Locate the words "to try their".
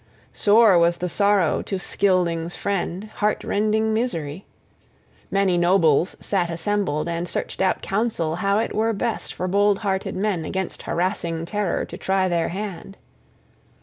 11.85-12.49